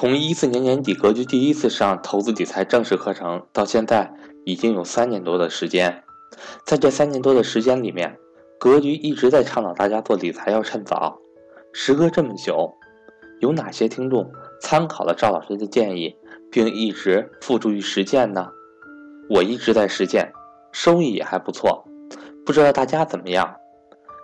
[0.00, 6.04] 从一四年年底格局第一次上投资理财正式课程到现在，已经有三年多的时间。
[6.64, 8.16] 在这三年多的时间里面，
[8.60, 11.18] 格局一直在倡导大家做理财要趁早。
[11.72, 12.72] 时隔这么久，
[13.40, 14.30] 有哪些听众
[14.60, 16.14] 参考了赵老师的建议，
[16.48, 18.48] 并一直付诸于实践呢？
[19.28, 20.30] 我一直在实践，
[20.70, 21.84] 收益也还不错。
[22.46, 23.52] 不知道大家怎么样？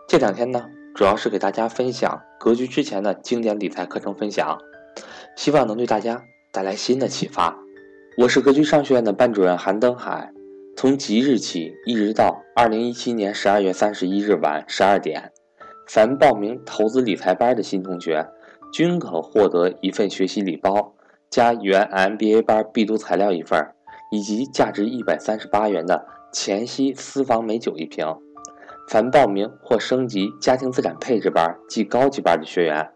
[0.06, 4.56] 这两天呢，主要是给大家分享格局之前的经典理财课程分享。
[5.36, 6.22] 希望能对大家
[6.52, 7.56] 带来新的启发。
[8.18, 10.30] 我是格局商学院的班主任韩登海。
[10.76, 15.32] 从即日起一直到二零一七年十二月三十一日晚十二点，
[15.86, 18.26] 凡报名投资理财班的新同学，
[18.72, 20.94] 均可获得一份学习礼包，
[21.30, 23.64] 加原 MBA 班必读材料一份，
[24.10, 28.06] 以及价值一百三十八元的黔西私房美酒一瓶。
[28.88, 32.90] 凡报名或升级家庭资产配置班及高级班的学员。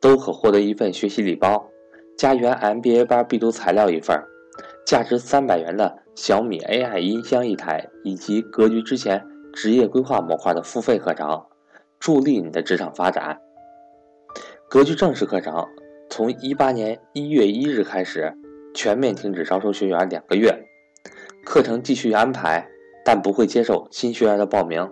[0.00, 1.70] 都可获得一份学习礼包，
[2.16, 4.18] 加原 MBA 班必读材料一份，
[4.86, 11.44] 价值三百元的小米 AI 音箱一台，以及格局之前职业规划模块的付费课程，
[11.98, 13.38] 助力你的职场发展。
[14.70, 15.66] 格局正式课程
[16.08, 18.32] 从一八年一月一日开始
[18.72, 20.50] 全面停止招收学员两个月，
[21.44, 22.66] 课程继续安排，
[23.04, 24.90] 但不会接受新学员的报名。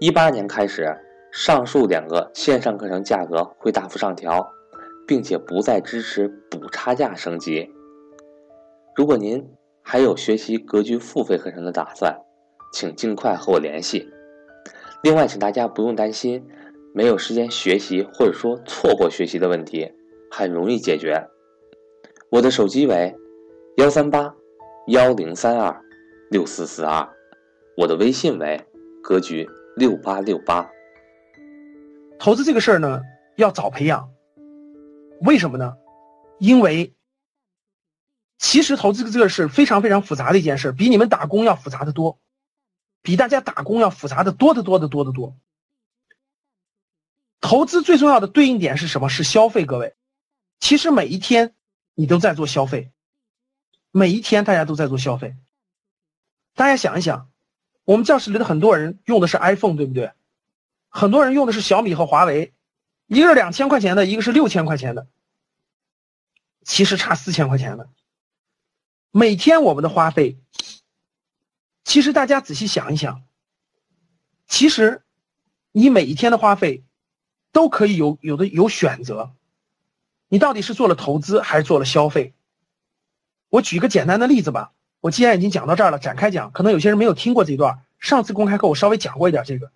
[0.00, 0.96] 一八年开始。
[1.32, 4.52] 上述两个线上课程价格会大幅上调，
[5.06, 7.72] 并且不再支持补差价升级。
[8.94, 9.48] 如果您
[9.80, 12.20] 还有学习格局付费课程的打算，
[12.74, 14.06] 请尽快和我联系。
[15.02, 16.46] 另外，请大家不用担心
[16.92, 19.90] 没有时间学习或者说错过学习的问题，
[20.30, 21.26] 很容易解决。
[22.30, 23.16] 我的手机为
[23.78, 24.34] 幺三八
[24.88, 25.82] 幺零三二
[26.30, 27.08] 六四四二，
[27.78, 28.60] 我的微信为
[29.02, 30.70] 格局六八六八。
[32.22, 33.02] 投资这个事儿呢，
[33.34, 34.12] 要早培养。
[35.22, 35.76] 为什么呢？
[36.38, 36.94] 因为
[38.38, 42.20] 其实投资这个事非常非常复杂的一件事，比你们打工要复杂的多，
[43.02, 45.36] 比大家打工要复杂的多得多得多得多。
[47.40, 49.08] 投资最重要的对应点是什么？
[49.08, 49.66] 是消费。
[49.66, 49.96] 各位，
[50.60, 51.56] 其实每一天
[51.96, 52.92] 你都在做消费，
[53.90, 55.34] 每一天大家都在做消费。
[56.54, 57.32] 大家想一想，
[57.82, 60.12] 我们教室里的很多人用的是 iPhone，对不对？
[60.92, 62.52] 很多人用的是小米和华为，
[63.06, 65.06] 一个是两千块钱的，一个是六千块钱的，
[66.64, 67.88] 其实差四千块钱的。
[69.10, 70.38] 每天我们的花费，
[71.82, 73.22] 其实大家仔细想一想，
[74.46, 75.02] 其实
[75.72, 76.84] 你每一天的花费
[77.52, 79.32] 都可以有有的有选择，
[80.28, 82.34] 你到底是做了投资还是做了消费？
[83.48, 89.72] 我举个简单的例子吧，我既然已经讲到这儿了，展开讲，可能有些人没有听过这段，上次公开课我稍微讲过一点这个。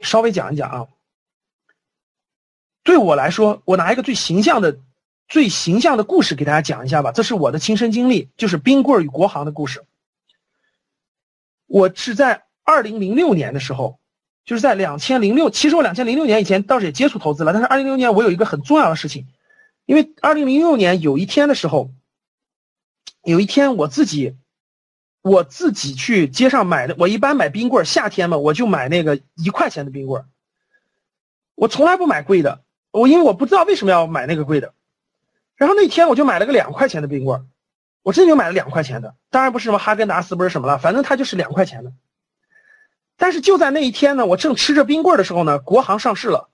[0.00, 0.88] 稍微讲一讲啊，
[2.82, 4.78] 对我来说，我拿一个最形象的、
[5.28, 7.12] 最形象的故事给大家讲一下吧。
[7.12, 9.84] 这是我的亲身经历，就是冰棍与国航的故事。
[11.66, 13.98] 我是在二零零六年的时候，
[14.44, 19.26] 就是在两千零六，其实我两千零六年以前倒是也接触投资了，但是二零零六年我有一个很重要的事情，
[19.86, 21.90] 因为二零零六年有一天的时候，
[23.22, 24.36] 有一天我自己。
[25.24, 30.26] 我自己去街上买的，我一般买冰棍夏天嘛，我就买那个一块钱的冰棍
[31.54, 34.74] 我从来不买贵的，我因为我不知道为什么要买那个贵的。
[35.56, 37.48] 然后那天我就买了个两块钱的冰棍
[38.02, 41.92] 我真就买了两块钱的，当然不是什么哈根达斯，不是什么了，反正它就是两块钱的。
[43.16, 46.50] 但是就在那一天呢，我正吃着冰棍的时候呢，国行上市了，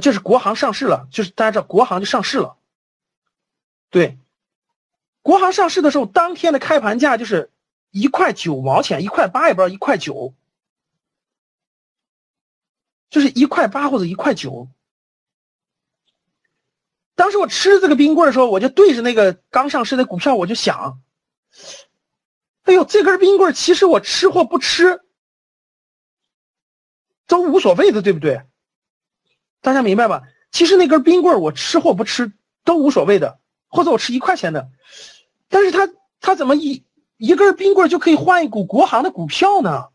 [0.00, 2.54] 就是国行上市了，就是大家知道国行就上市了。
[3.90, 4.18] 对，
[5.22, 7.50] 国行上市的时候，当天的开盘价就是。
[7.90, 10.34] 一块九毛钱，一块八也不知道，一块九，
[13.10, 14.68] 就是一块八或者一块九。
[17.14, 21.00] 当时我吃这个冰棍的时候，我就对着那个刚上市的股票，我就想，
[22.64, 25.00] 哎呦，这根冰棍其实我吃或不吃
[27.26, 28.42] 都无所谓的，对不对？
[29.62, 30.22] 大家明白吧？
[30.52, 32.32] 其实那根冰棍我吃或不吃
[32.64, 34.70] 都无所谓的，或者我吃一块钱的，
[35.48, 35.88] 但是他
[36.20, 36.85] 他怎么一？
[37.16, 39.88] 一根冰棍就可以换一股国航的股票呢？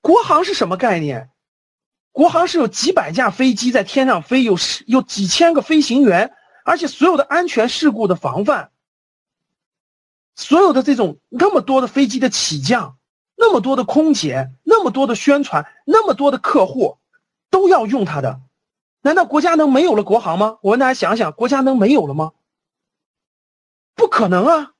[0.00, 1.30] 国航是什么概念？
[2.12, 4.56] 国航是有几百架飞机在天上飞，有
[4.86, 6.34] 有几千个飞行员，
[6.64, 8.70] 而且所有的安全事故的防范，
[10.34, 12.98] 所有的这种那么多的飞机的起降，
[13.34, 16.98] 那么多的空姐，那么多的宣传，那么多的客户，
[17.48, 18.40] 都要用它的。
[19.00, 20.58] 难道国家能没有了国航吗？
[20.62, 22.32] 我问大家想想，国家能没有了吗？
[23.94, 24.72] 不可能啊！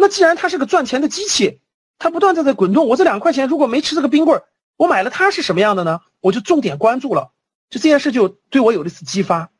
[0.00, 1.60] 那既然它是个赚钱的机器，
[1.98, 4.44] 它不断在在滚动，我这两块钱如果没吃这个冰棍儿，
[4.76, 6.00] 我买了它是什么样的呢？
[6.20, 7.32] 我就重点关注了，
[7.68, 9.50] 就这件事就对我有了一次激发。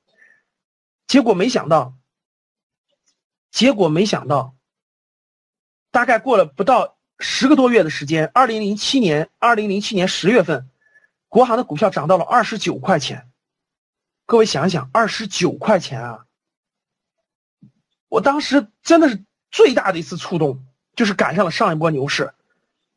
[1.09, 1.95] 结果没想到，
[3.51, 4.55] 结果没想到，
[5.91, 10.71] 大概过了不到十个多月的时间，二零零七年，二零零七年十月份，
[11.29, 13.29] 国航的股票涨到了二十九块钱。
[14.25, 16.27] 各位想想，二十九块钱啊！
[18.09, 20.65] 我当时真的是最大的一次触动，
[20.97, 22.33] 就是赶上了上一波牛市。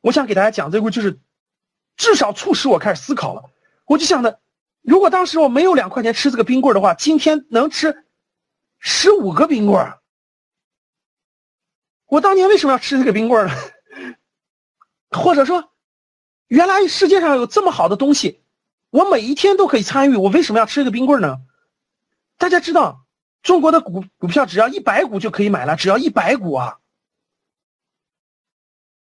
[0.02, 1.20] 我想给大家讲这个，就是
[1.98, 3.44] 至少促使我开始思考了。
[3.86, 4.40] 我就想的，
[4.82, 8.06] 如果当时我没有两块钱吃这个冰棍的话，今天能吃
[8.80, 9.94] 十五个冰棍
[12.08, 13.54] 我当年为什么要吃这个冰棍呢？
[15.12, 15.72] 或者说，
[16.48, 18.44] 原来世界上有这么好的东西。
[18.90, 21.38] 我每一天都可以参与，我为什么要吃一个冰棍呢？
[22.38, 23.01] 大家知道，
[23.44, 26.78] 中国的股股票只要一百股就可以买了，只要一百股啊。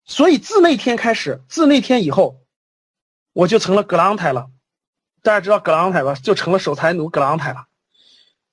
[0.04, 2.40] 所以自那天开始，自那天以后，
[3.32, 4.50] 我就成了葛朗台了。
[5.22, 6.14] 大家知道葛朗台吧？
[6.14, 7.66] 就成了守财奴葛朗台了。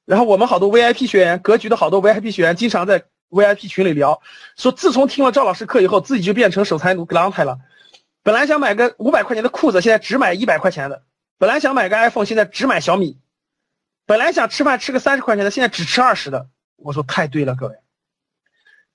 [0.06, 4.22] 然后我们好多 VIP 学员，格局的好多 VIP 学员，经常在 VIP 群里聊，
[4.56, 7.60] 说自从听了赵老师课以后，自己就变成守财奴葛朗台了。
[8.22, 11.04] 本来想买个五百块钱的裤子，现在只买一百块钱的。
[11.38, 13.18] 本来想买个 iPhone，现在只买小米；
[14.06, 16.50] 本来想吃饭吃个三十块钱的，现在只吃二十的。
[16.76, 17.76] 我说太对了，各位。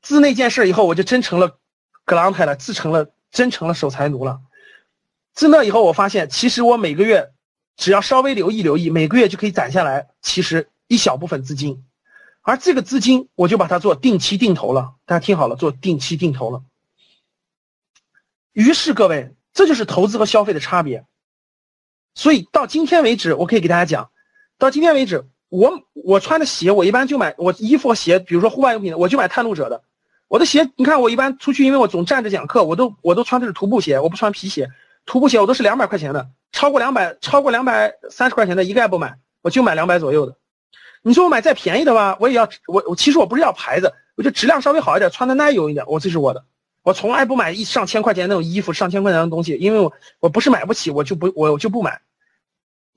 [0.00, 1.58] 自那件事以后，我就真成了
[2.04, 4.40] 格朗泰了，自成了真成了守财奴了。
[5.34, 7.32] 自那以后，我发现其实我每个月
[7.76, 11.84] 只要稍微留意留意，每个月就可以攒下来，其实一小部分资金。
[12.42, 14.94] 而这个资金，我就把它做定期定投了。
[15.04, 16.62] 大家听好了，做定期定投了。
[18.52, 21.04] 于是各位，这就是投资和消费的差别。
[22.14, 24.10] 所以到今天为止，我可以给大家讲，
[24.60, 29.82] 到今天为止，我我穿的鞋，我一般就买我衣服和鞋，比如说户外用品的，我就买探路者的。
[30.28, 34.68] 我的鞋，你看我一般出去，因为我总站着讲课，我都我都穿的是徒步鞋，我不穿皮鞋。
[35.06, 40.36] 徒步鞋我都是两百块钱的，超过两百超过两百三十块钱的一概不买，我就买两百左右的。
[41.00, 46.44] 你说我买再便宜的吧，我也要我我其实我不是要牌子，我就质量稍微好一点，穿的耐用一点，我这是我的。
[46.82, 49.90] 我从来不买一上千块钱那种衣服，上千块钱的东西，因为我
[50.20, 51.98] 我不是买不起，我就不我就不买。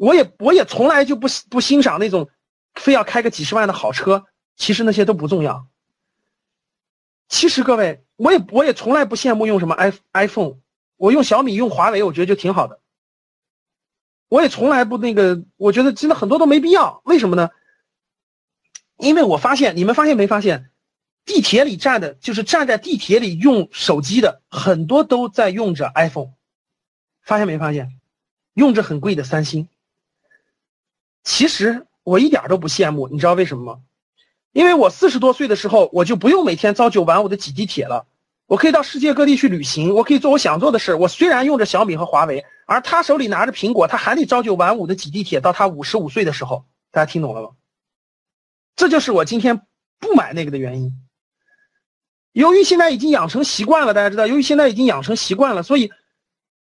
[0.04, 2.30] 我也我也从来就不不欣赏那种，
[2.74, 4.26] 非要开个几十万的好车，
[4.58, 5.66] 其实那些都不重要。
[7.30, 10.58] 其实各位，我也我也从来不羡慕用什么 i iPhone，
[10.98, 12.82] 我用小米用华为，我觉得就挺好的。
[14.28, 17.02] 我也从来不那个，我觉得真的很多都没必要。
[17.06, 17.52] 为什么呢？
[18.98, 20.70] 因为我发现，你们发现没发现？
[21.24, 26.34] 地铁里站的，就是站在地铁里用手机的，很多都在用着 iPhone，
[27.22, 28.02] 发现没发现？
[28.54, 29.70] 用着很贵的三星。
[31.24, 33.80] 其实我一点都不羡慕，你知道为什么吗？
[34.52, 38.06] 因为我四十多岁的时候，我就不用每天朝九晚五的挤地铁了，
[38.46, 40.94] 我可以到世界各地去旅行，我可以做我想做的事。
[40.94, 47.50] 我虽然用着小米和华为，而他手里拿着苹果，他还得朝九晚五的挤地铁，到他五十五岁的时候，大家听懂了吗？
[48.76, 49.62] 这就是我今天
[50.00, 50.94] 不买那个的原因。
[52.32, 55.92] 由于现在已经养成习惯了，大家知道，由于现在已经养成习惯了，所以，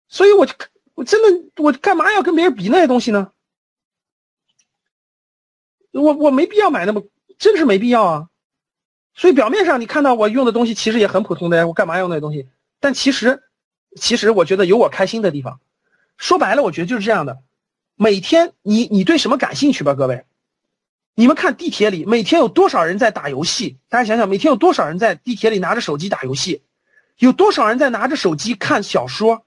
[0.08, 0.54] 所以我就
[0.94, 3.33] 我真的我干嘛要跟别人比那些东西呢？
[5.94, 7.04] 我我没必要买那么，
[7.38, 8.28] 真是没必要啊。
[9.16, 12.48] 所以表面上你看到我用的东西其实也很普通的呀，我干嘛用那东西？
[12.80, 13.44] 但其实，
[13.95, 15.60] 其实我觉得有我开心的地方。
[16.18, 17.40] 说白了，我觉得就是这样的。
[17.95, 20.25] 每天你你对什么感兴趣吧，各位。
[21.16, 23.77] 你们看地铁里每天有多少人在打游戏？
[23.88, 26.63] 大家想想，每天有多少人在地铁里拿着手机打游戏？
[27.20, 29.46] 有多少人在拿着手机看小说？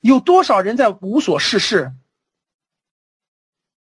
[0.00, 1.92] 有多少人在无所事事？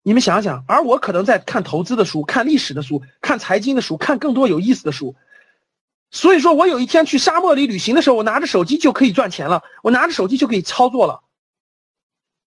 [0.07, 5.15] 你们想想，而我可能在看投资的书、看历史的书、看财经的书、看更多有意思的书。
[6.12, 11.24] 所以说我有一天去沙漠里旅行的时候，我拿着手机就可以赚钱了，我拿着手机就可以操作了。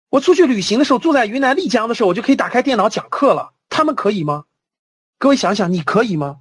[0.07, 3.51] 我出去旅行的时候，住在云南丽江的时候，我就可以打开电脑讲课了。
[3.67, 4.45] 他们可以吗？
[5.17, 6.37] 各位想想，你可以吗？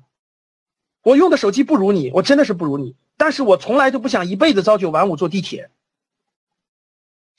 [1.02, 2.94] 我用的手机不如你，我真的是不如你。
[3.16, 5.70] 但是我从来都不想一辈子朝九晚五坐地铁，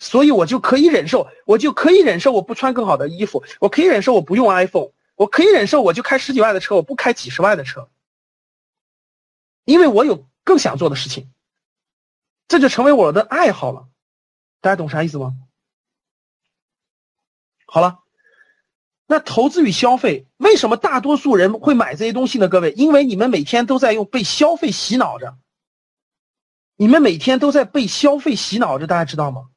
[0.02, 7.88] 所以我就可以忍受，我就可以忍受我不穿更好的衣服，我可以忍受我不用 iPhone，我可以忍受我就开十几万的车，我不开几十万的车，
[9.64, 11.32] 因为我有更想做的事情，
[12.48, 13.90] 这就成为我的爱好了。
[14.60, 15.36] 大家懂啥意思吗？
[17.68, 18.00] 好了。
[19.06, 22.48] 那投资与消费，为什么大多数人会买这些东西呢？
[22.48, 25.38] 各位，因为你们每天都在用被消费洗脑着，
[26.76, 29.51] 你们每天都在被消费洗脑着，大家知道吗？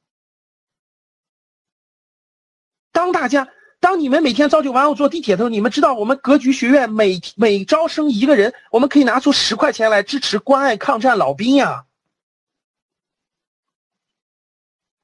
[2.94, 3.48] 当大家，
[3.80, 11.86] 当你们每天朝九晚五坐地铁的时候，你们知道我们格局学院每每招生一个人，我们可以拿出十块钱来支持关爱抗战老兵呀，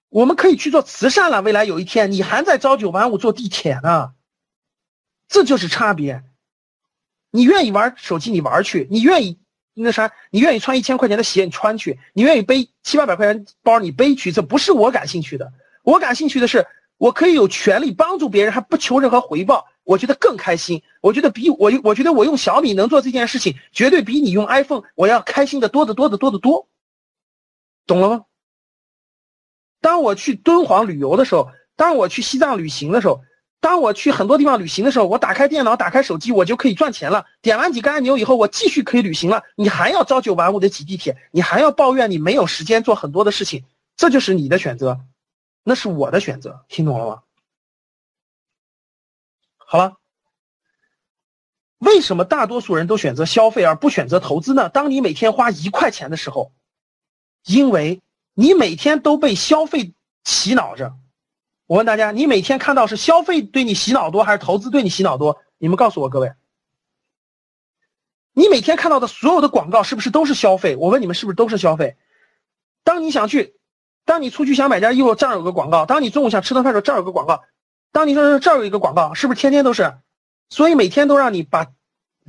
[0.09, 1.43] 我们可以去做慈善了。
[1.43, 4.13] 未来有一天，你还在朝九晚五坐地铁呢。
[5.29, 6.23] 这就是差别，
[7.33, 9.41] 你愿意玩手机你玩去，你愿意
[9.75, 15.53] 那啥，你愿意穿一千块钱的鞋你穿去，你愿意背七八百块钱包你背去，这不是我感兴趣的。
[15.83, 16.67] 我感兴趣的是，
[17.01, 20.83] 我可以有权利帮助别人，还不求任何回报，我觉得更开心。
[21.01, 26.69] 我觉得比我，我觉得我用小米能做这件事情，绝对比你用 iPhone 我要开心的多得多得多得多。
[27.87, 28.25] 懂了吗？
[29.81, 33.23] 当我去敦煌旅游的时候，当我去西藏旅行的时候，
[33.61, 37.25] 当我去很多地方旅行的时候，我打开电脑，打开手机，我就可以赚钱了。
[37.41, 39.45] 点完几个按钮以后，我继续可以旅行了。
[39.57, 43.65] 你还要朝九晚五的挤地铁，你还要抱怨你没有时间做很多的事情，
[43.97, 45.01] 这就是你的选择。
[45.71, 47.23] 那是我的选择，听懂了吗？
[49.57, 49.99] 好了，
[51.79, 54.69] 为什么大多数人都选择消费而不选择投资呢？
[54.69, 56.53] 当你每天花一块钱的时候，
[57.45, 58.03] 因为
[58.35, 60.93] 你每天都被消费洗脑着。
[61.67, 65.41] 我问大家，你每天看到是消费对你洗脑多，还是投资对你洗脑多？
[65.57, 66.33] 你们告诉我，各位，
[68.33, 70.75] 你每天看到的所有的广告是不是都是消费？
[70.75, 71.97] 我问你们，是不是都是消费？
[72.83, 73.60] 当你想去。
[74.11, 77.45] 当你出去想买件衣服，这儿有个广告；当你中午想吃顿饭的时候，这儿有个广告；
[77.93, 79.95] 当你说这儿有一个广告，是不是天天都是？
[80.49, 81.69] 所以每天都让你把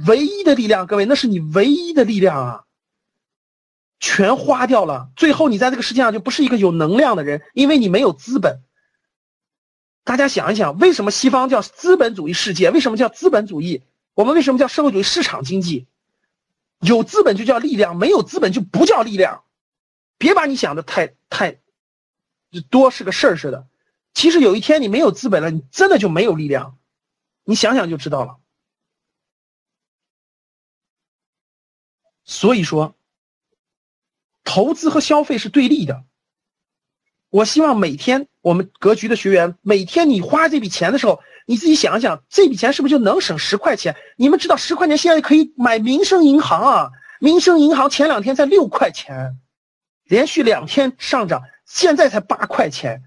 [0.06, 2.64] 唯一的力量，各位，那是你唯一的力量啊，
[4.00, 5.10] 全花掉了。
[5.16, 8.60] 最后你在这个世界上就不是一个有能量的人，因为你没有资本。
[10.04, 12.70] 大家想一想，为什么西方叫资本主义世界？
[12.70, 13.82] 为什么叫资本主义？
[14.14, 15.88] 我们为什么叫社会主义市场经济？
[16.80, 19.42] 有资本就叫力量，没有资本就不叫力量。
[20.20, 21.58] 别把你想的太太。
[22.60, 23.68] 多是个事儿似的，
[24.14, 26.78] 其实有一天你没有资本了，你真的就没有力量，
[27.46, 28.40] 你想想就知道了。
[32.26, 32.96] 所以说，
[34.44, 36.04] 投资和消费是对立的。
[37.30, 43.96] 我希望每天我们格局的学员，每天你花这笔钱的时候，你自己想想，这笔钱是不是就能省十块钱？
[44.18, 46.90] 你们知道十块钱现在可以买民生银行啊？
[47.22, 49.40] 民生银行前两天才六块钱，
[50.04, 51.44] 连续两天上涨。
[51.74, 53.02] 现在才八块钱，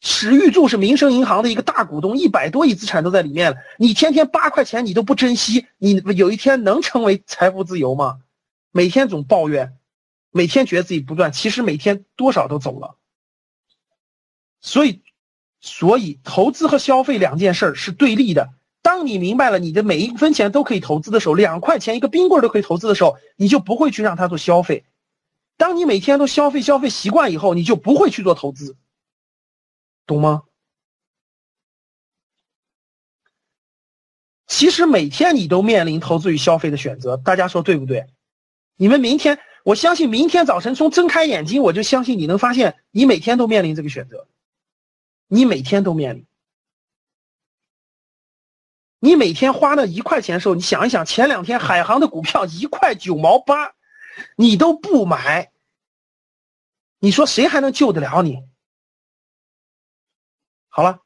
[0.00, 3.58] 史玉柱是民生银行的一个大股东，一百多亿资产都在里面了。
[3.76, 8.20] 你天天八块钱你都不珍惜，你有一天能成为财富自由吗？
[8.72, 9.74] 每天总抱怨，
[10.30, 12.96] 每天觉得自己不赚，其实每天多少都走了。
[14.62, 15.02] 所以，
[15.60, 18.48] 所以投资和消费两件事是对立的。
[18.80, 24.86] 当你明白了你的每一分钱都可以投资的时候，两块钱一个冰棍都可以投资的时候，你就不会去让它做消费。
[25.60, 28.78] 当你每天都消费消费习惯以后，你就不会去做投资，
[30.06, 30.44] 懂吗？
[34.46, 38.06] 其实每天你都面临投资与消费的选择，大家说对不对？
[38.76, 44.26] 你们明天，我相信明天早晨从睁开眼睛，我就相信你能发现，你每天都面临这个选择，
[45.28, 46.26] 你每天都面临。
[48.98, 53.74] 你每天花那一块钱的时候，你想一想，前两天海航的股票一块九毛八。
[54.36, 55.49] 你都不买，
[57.00, 58.44] 你说谁还能救得了你？
[60.68, 61.00] 好了，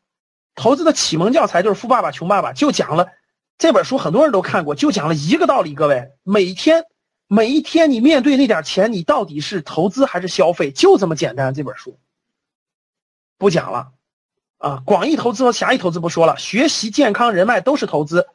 [0.55, 3.09] 投资的启蒙教材就是《富爸爸穷爸爸》，就讲了
[3.57, 5.75] 这本书，很多人都看过，就讲了一个道理。
[5.75, 6.85] 各位，每天
[7.29, 10.71] 每一天，你面对那点钱，你到底是投资还是消费？
[10.71, 11.55] 就这么简单。
[11.55, 11.99] 这本书
[13.39, 13.93] 不讲了
[14.59, 18.29] 啊，广义投资和狭义投资不说了，学习、健康、人脉都是投资，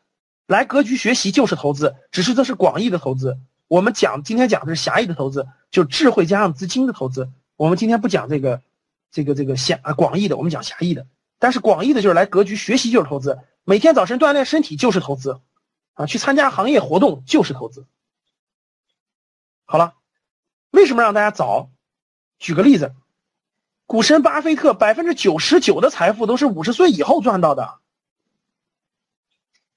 [0.47, 3.37] 来格局学习就是投资，只是这是广义的投资。
[3.67, 7.29] 我们讲今天讲的是狭义的投资，就智慧加上资金的投资。
[7.59, 8.61] 我们今天不讲这个，
[9.11, 11.05] 这个这个狭啊广义的，我们讲狭义的。
[11.39, 15.41] 但是广义的就是来格局学习就是投资，每天早晨锻炼身体就是投资，
[15.93, 17.85] 啊，去参加行业活动就是投资。
[19.65, 19.95] 好了，
[20.71, 21.69] 为什么让大家早？
[22.37, 22.93] 举个例子，
[23.85, 27.79] 股神巴菲特百分之九十九的财富都是五十岁以后赚到的，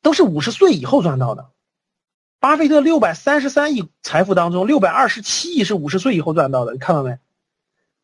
[0.02, 1.50] 都是五十岁以后赚到的。
[2.38, 7.18] 巴菲特六百三十三亿财富当中，六百二十七亿是五十岁以后赚到的，你看到没？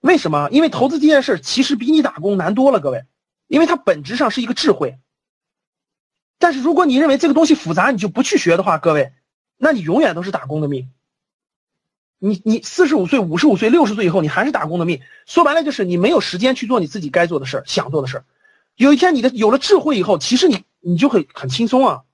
[0.09, 0.49] 为什么？
[0.51, 3.05] 因为投资这件事其实比你打工难多了，各位，
[3.47, 4.99] 因为它本质上是一个智慧。
[6.39, 9.13] 但是如果你认为这个东西复杂，你就不去学的话，各位，
[9.59, 10.91] 那你永远都是打工的命。
[12.19, 15.03] 你你四十五岁、五十五岁、六十岁以后，你还是打工的命。
[15.27, 18.25] 说白了就是你没有时间去做你自己该做的事想做的事
[18.77, 22.05] 有一天你的有了智慧以后，其实你你就很很轻松啊。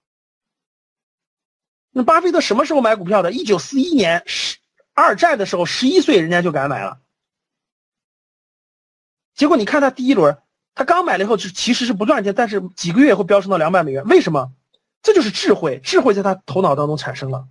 [1.93, 3.31] 那巴菲特什么时候买股票的？
[3.31, 4.59] 一九四一年十
[4.95, 6.99] 二战的时候，十一岁人家就敢买了。
[9.35, 10.39] 结果你看他第一轮，
[10.75, 14.05] 他刚买了以后是其实是不赚钱，但是几个月会飙升到两百美元。
[14.05, 14.53] 为什么？
[15.03, 17.47] 这就是智慧，智慧在他头脑当中产生了。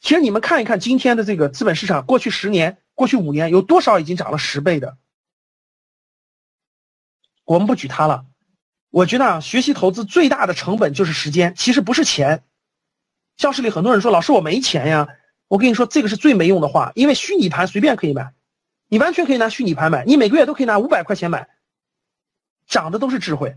[0.00, 4.98] 其实你们看一看今天的这个资本市场，过去十年、过去五年有多少已经涨了十倍的？
[7.44, 8.26] 我们不举他了。
[8.90, 12.44] 我觉得啊，学习投资最大的成本就是时间，其实不是钱。
[13.36, 15.08] 教室里很多人说：“老师，我没钱呀。”
[15.48, 18.32] 我跟你说，这个是最没用的话，因为虚拟盘随便可以买，
[18.88, 21.48] 你完全可以拿虚拟盘买，你每个月都可以拿五百块钱买，
[22.66, 23.56] 涨的都是智慧。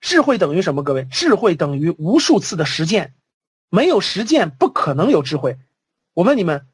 [0.00, 0.82] 智慧等于什么？
[0.82, 3.14] 各位，智慧等于无数次的实践，
[3.68, 5.58] 没有实践不可能有智慧。
[6.12, 6.66] 我问你们，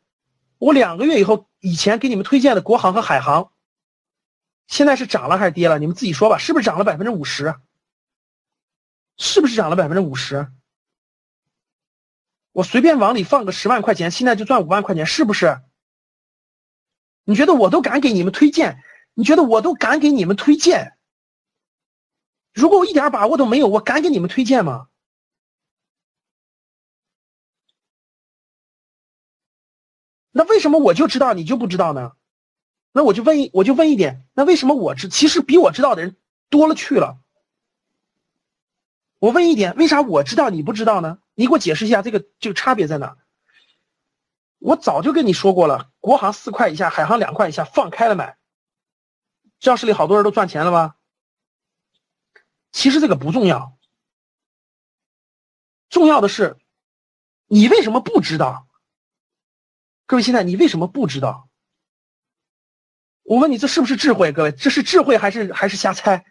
[0.58, 3.52] 我两个月以后以前给你们推荐的国航和海航，
[4.66, 5.78] 现在是涨了还是跌了？
[5.78, 7.54] 你们自己说吧，是不是涨了百分之五十？
[9.18, 10.48] 是不是涨了百分之五十？
[12.52, 15.60] 我随便往里放个十万块钱，现在就赚五万块钱，是不是？
[17.28, 18.82] 你觉得我都敢给你们推荐？
[19.12, 20.96] 你觉得我都敢给你们推荐？
[22.54, 24.88] 如果我一点把握都没有，我敢给你们推荐吗？
[30.30, 32.12] 那为什么我就知道你就不知道呢？
[32.92, 36.16] 那我就问一，我就问一点，那为什么我知，其实比我知道的人
[36.48, 37.18] 多了去了？
[39.18, 41.18] 我问一点，为啥我知道你不知道呢？
[41.34, 43.18] 你给我解释一下这个这个差别在哪？
[44.58, 48.36] 我早就跟你说过了，国航四块以下，海航两块以下，放开了买。
[49.58, 50.96] 教室里好多人都赚钱了吧？
[52.70, 53.78] 其实这个不重要，
[55.88, 56.58] 重要的是
[57.46, 58.68] 你为什么不知道？
[60.06, 61.48] 各位，现在你为什么不知道？
[63.22, 64.32] 我问你，这是不是智慧？
[64.32, 66.24] 各位，这是智慧还是还是瞎猜？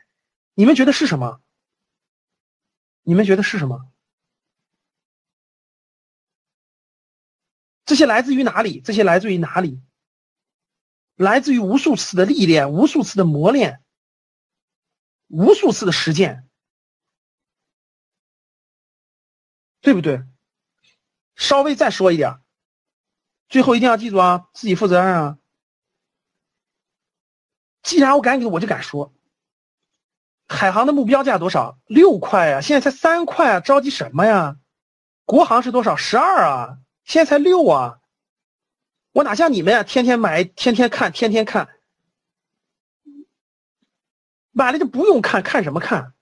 [0.54, 1.42] 你们觉得是什么？
[3.04, 3.90] 你们觉得是什么？
[7.88, 8.82] 这些来自于哪里？
[8.82, 9.82] 这些来自于哪里？
[11.16, 13.82] 来自于无数次的历练，无数次的磨练。
[15.30, 16.48] 无数次的实践，
[19.82, 20.24] 对不对？
[21.36, 22.40] 稍微再说一点，
[23.50, 25.38] 最后一定要记住啊，自己负责任啊。
[27.84, 29.14] 既然我敢给，我就敢说。
[30.48, 31.78] 海航的目标价多少？
[31.88, 34.58] 六块啊，现在才三块啊，着急什么呀？
[35.26, 35.98] 国航是多少？
[35.98, 38.00] 十二啊，现在才六啊。
[39.14, 41.70] 我哪像你们呀，天天买，天天看，天天看。
[44.52, 46.14] 买了就不用看看什么看？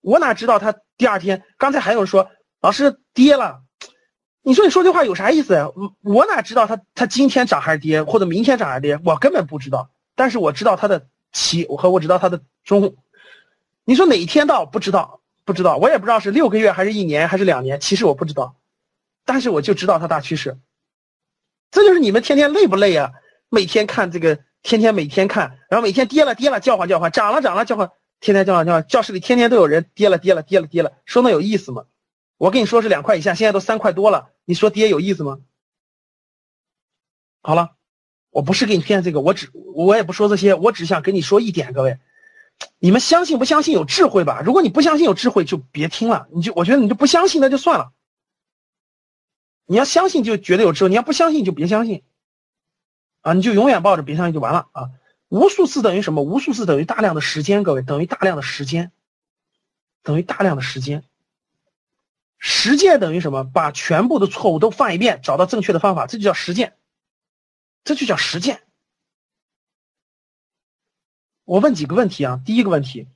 [0.00, 1.44] 我哪知道他第二天？
[1.58, 3.62] 刚才还有人说老师跌了，
[4.42, 5.68] 你说你说这话有啥意思呀？
[6.02, 8.98] 我哪知道他他今天涨还是跌，或者明天涨还是跌？
[9.04, 9.90] 我根本不知道。
[10.14, 12.96] 但是我知道他的起我和我知道他的中。
[13.84, 15.20] 你说哪一天到不知道？
[15.44, 17.80] 不知道，我也不知道是六个月还是一年还是两年。
[17.80, 18.56] 其实我不知道，
[19.24, 20.58] 但是我就知道它大趋势。
[21.70, 23.12] 这就是你们天天累不累啊？
[23.48, 24.40] 每天看这个。
[24.66, 28.86] 天天每天看，然后每天跌了跌了叫唤叫唤，涨了涨了叫唤，天天叫唤叫唤。
[28.86, 31.84] 教室里天天都有人跌了跌了跌了跌了，说那有意思吗？
[32.38, 35.40] 我跟你说是两块以下，现在都三块多了，你说跌有意思吗？
[37.42, 37.72] 好了，
[38.30, 41.98] 我不是给你骗这个，我只我也不说这些，我只想跟你说一点，各位，
[42.78, 44.42] 你们相信不相信有智慧吧？
[44.44, 47.92] 如果你不相信有智慧，就别听了，你就我觉得你就不相信那就算了。
[49.66, 52.02] 你要相信就觉得有智慧，你要不相信就别相信。
[53.22, 54.90] 啊，你就永远抱着别相信就完了啊！
[55.28, 56.22] 无数次等于什么？
[56.22, 58.92] 无数次等于大量的时间，各位等于大量的时间，
[60.02, 61.04] 等于大量的时间。
[62.38, 63.44] 实践等于什么？
[63.44, 66.76] 把全部的错误都犯一遍，找到正确的方法，这就叫实践，
[67.84, 68.63] 这就叫实践。
[71.44, 72.40] 我问几个问题啊？
[72.44, 73.08] 第一个问题，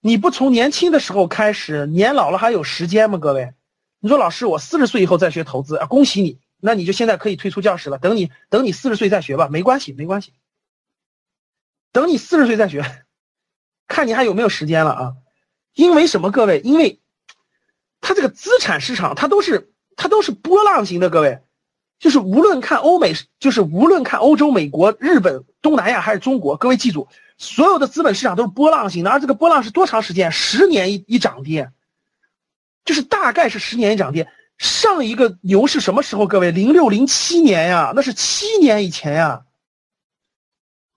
[0.00, 3.18] 你不从年轻的时候开始，年老了还有时间吗？
[3.18, 3.54] 各位，
[4.00, 5.86] 你说老师，我四十岁以后再学投资啊？
[5.86, 6.38] 恭喜你。
[6.60, 10.32] 那你就现在可以退出教室了，等你等你四十岁再学吧，没关系没关系。
[11.92, 13.04] 等你四十岁再学，
[13.86, 15.16] 看你还有没有时间了啊？
[15.74, 16.32] 因为什么？
[16.32, 17.00] 各位，因为
[18.00, 21.42] 它这个资产市场它都是它都是波浪型的，各位，
[21.98, 30.30] 就是无论看欧美，就是无论看欧洲、美国、日本、东南亚还是中国，各位记住，所有的资本市场都是波浪型的，而这个波浪是多长时间？
[30.30, 31.72] 十年一一涨跌，
[32.84, 34.28] 就是大概是十年一涨跌。
[34.58, 36.26] 上一个牛是什么时候？
[36.26, 39.44] 各位，零六零七年呀，那是七年以前呀。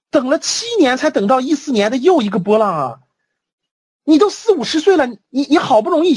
[0.09, 2.99] 等了七年才等到一四年的又一个波浪啊！
[4.03, 6.15] 你都四五十岁了，你你好不容易，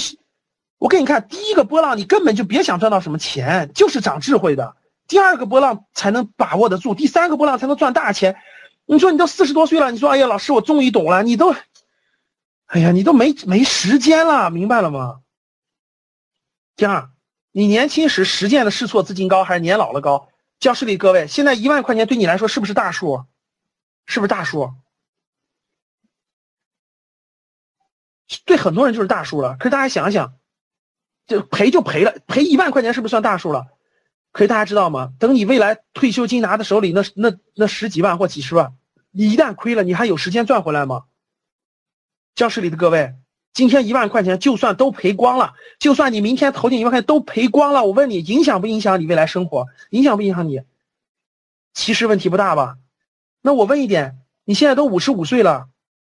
[0.85, 4.77] 我给你看第一个波浪，你根本就别想赚到什么钱，就是长智慧的。
[5.09, 8.37] 第二个波浪才能把握得住，第三个波浪才能赚大钱。
[8.85, 11.55] 你说你都四十多岁了，你说哎呀，老师我终于懂了，你都，
[12.67, 15.21] 哎呀，你都没没时间了，明白了吗？
[16.77, 17.09] 第二。
[17.57, 20.29] 你年轻时实践的试错资金高还是年老了高？
[20.61, 23.25] 教室里各位，现在一万块钱对你来说是不是大数？
[24.05, 24.75] 是不是大数？
[28.45, 29.57] 对很多人就是大数了。
[29.59, 30.35] 可是大家想想，
[31.27, 33.67] 就赔就赔了，赔一万块钱是不是算大数了？
[34.33, 35.13] 可是大家知道吗？
[35.19, 38.75] 等你未来退休金拿在手里，那那那十几万或几十万，
[39.13, 41.05] 你一旦亏了，你还有时间赚回来吗？
[42.35, 43.15] 教室里的各位，
[43.53, 49.69] 今天一万块钱就算都赔光了，就算你明天投进一万块钱都赔光了，我问你，影响不影响你未来生活？
[49.91, 50.63] 影响不影响你？
[51.73, 52.77] 其实问题不大吧？
[53.41, 55.69] 那我问一点，你现在都五十五岁了，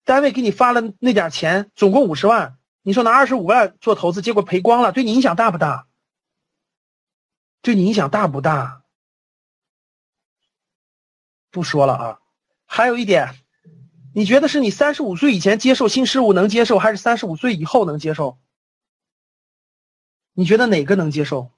[0.04, 2.57] 单位给你发了那点钱，总共五十万，
[2.88, 5.86] 你说拿二十五万做投资，结果赔光了，对你影响大不大？
[7.60, 8.82] 对你影响大不大？
[11.50, 12.20] 不说了啊，
[12.64, 13.44] 还有一点。
[14.14, 18.38] 你觉得是你三十五岁以前接受新事物能接受，还是三十五岁以后能接受？
[20.32, 21.50] 你觉得哪个能接受？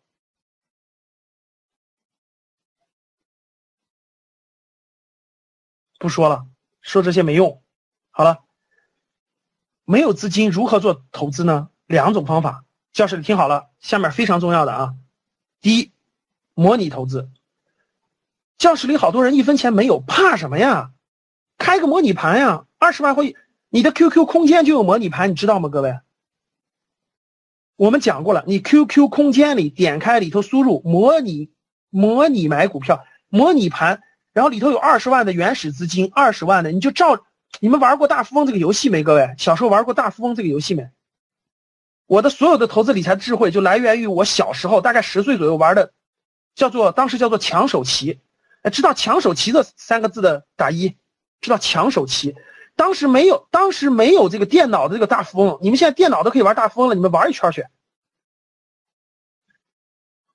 [6.00, 6.48] 不说了，
[6.80, 7.62] 说这些没用。
[8.10, 8.42] 好了，
[9.90, 11.68] 没有资金如何做投资呢？
[11.88, 14.94] 两种方法，教室里听好了，下面非常重要的啊。
[15.60, 15.90] 第一，
[16.54, 17.28] 模拟投资。
[18.56, 20.92] 教室里好多人一分钱没有，怕什么呀？
[21.58, 23.34] 开个模拟盘呀，二十万会，
[23.68, 25.68] 你的 QQ 空间就有模拟盘，你知道吗？
[25.68, 25.98] 各位，
[27.74, 31.50] 我们讲过了，你 QQ 空间里点开里头输入模拟
[31.88, 34.00] 模拟买股票模拟盘，
[34.32, 37.24] 然后里头有二十万的原始资金，二十万的你就照
[37.58, 39.02] 你们玩过大富翁这个游戏没？
[39.02, 40.88] 各位小时候玩过大富翁这个游戏没？
[42.06, 45.92] 我的所有的投资理财智慧就来源于我小时候大概十岁左右玩的，
[46.54, 48.20] 叫做当时叫做抢手棋，
[48.72, 50.96] 知道抢手棋这三个字的打一。
[51.40, 52.36] 知道抢手棋，
[52.76, 55.58] 当时没有，当时没有这个电脑的这个大富翁。
[55.62, 57.64] 你们现在电脑都可以玩大富翁了，你们玩一圈去。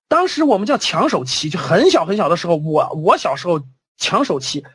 [0.08, 3.62] 当时我们叫抢手棋，就很小很小的时候，我我小时候
[3.98, 4.66] 抢手棋，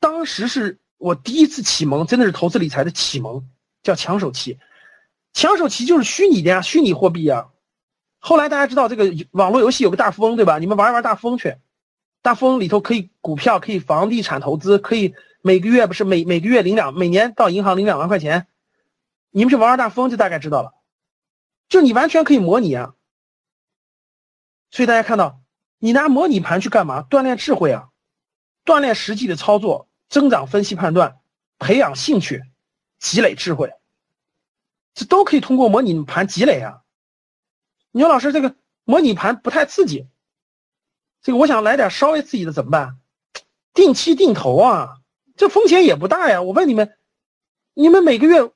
[0.00, 3.44] 当时是我第一次启蒙，真的是投资理财的启蒙，
[3.82, 4.60] 叫抢手棋。
[5.32, 7.48] 抢手棋就是虚拟的呀，虚拟货币呀。
[8.20, 10.60] 后来大家知道这个网络游戏有个大富翁，对吧？
[10.60, 11.56] 你们玩一玩大富翁去，
[12.22, 15.14] 大富翁里头可以股票，可以房地产投资，可以。
[15.44, 18.46] 每个月不是每每个月领两，每年到银行领两万块钱，
[19.32, 20.72] 你们去玩玩大富翁就大概知道了，
[21.68, 22.94] 就你完全可以模拟啊。
[24.70, 25.40] 所以大家看到，
[25.80, 27.02] 你拿模拟盘去干嘛？
[27.10, 27.88] 锻炼智慧啊，
[28.64, 31.18] 锻炼实际的操作，增长分析判断，
[31.58, 32.44] 培养兴趣，
[32.98, 33.72] 积累智慧，
[34.92, 36.82] 这都可以通过模拟盘积累啊。
[37.92, 40.06] 你说老师这个模拟盘不太刺激，
[41.22, 42.98] 这个我想来点稍微刺激的怎么办？
[43.72, 44.98] 定期定投啊。
[45.34, 46.42] 这风险也不大呀！
[46.42, 46.94] 我问你们，
[47.72, 48.52] 你们每个月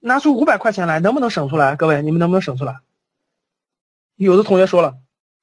[0.00, 1.76] 拿出五百块钱来，能不能省出来？
[1.76, 2.80] 各位，你们能不能省出来？
[4.16, 4.98] 有的同学说了，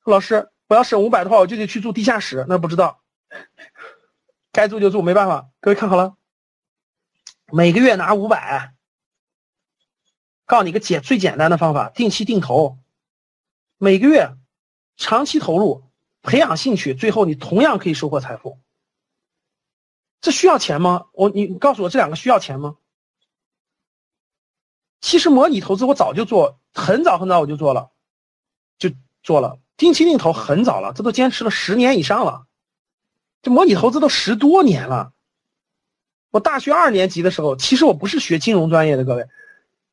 [0.05, 2.45] 老师，我要省五百的话，我就得去住地下室。
[2.47, 3.01] 那不知道，
[4.55, 5.49] 该住就住，没办法。
[5.59, 6.15] 各位看好了，
[7.51, 8.73] 每个月拿五百，
[10.45, 12.77] 告诉你个简最简单的方法：定期定投，
[13.77, 14.33] 每个月
[14.95, 15.83] 长期投入，
[16.21, 18.57] 培养兴趣，最后你同样可以收获财富。
[20.21, 21.07] 这需要钱吗？
[21.11, 22.77] 我你告诉我这两个需要钱吗？
[25.01, 27.91] 其实模拟投资我早就做，很早很早我就做了，
[28.77, 28.89] 就
[29.21, 32.47] 做了定期定投很早了，这都坚持了十年以上了。
[33.45, 35.11] 这模拟投资都十多年了。
[36.31, 39.27] 我大学二年级的时候，其实我不是学金融专业的，各位，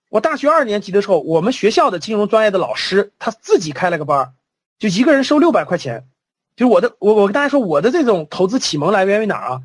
[0.08, 4.32] 我大学二年级的时候，我们学校的金融专业的老师他自己开了个班
[4.78, 6.06] 就一个人收六百块钱。
[6.56, 9.60] 就我的我我跟大家说，我的这种投资启蒙来源于哪儿啊？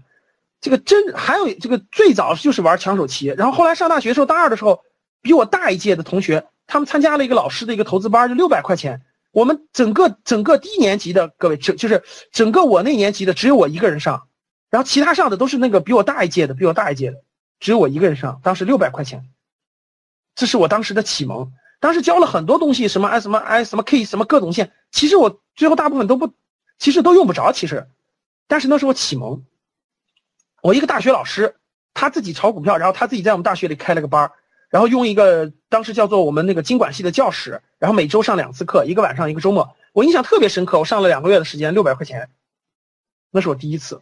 [0.59, 4.83] 这个真还有这个最早就是玩抢手棋，然后后来上大学的时候，大二的时候，
[5.21, 9.01] 比我大一届的同学，他们参加了一个老师的一个投资班，就六百块钱。
[9.37, 14.29] 我们整个整个低年级的各位，就就是整个我那年级的只有我一个人上，
[14.71, 17.21] 然后其他上的都是那个比我大一届的，比我大一届的，
[17.59, 18.41] 只有我一个人上。
[18.43, 19.29] 当时六百块钱，
[20.33, 21.53] 这是我当时的启蒙。
[21.79, 26.33] 当时教了很多东西，什么 I 什么 I 什么 K 什么各种线，其实我最后大部分都不，
[26.79, 27.87] 其实都用不着，其实，
[28.47, 29.43] 但是那是我启蒙。
[30.63, 31.57] 我一个大学老师，
[31.93, 34.31] 他自己炒股票，然后他自己在我们大学里开了个班
[34.69, 39.75] 然后用一个当时叫做我们那个经管系的教室，然后每周上两次课，一个晚上一个周末。
[39.93, 42.29] 我印象特别深刻，我上了两个月的时间，六百块钱，
[43.31, 44.01] 那是我第一次。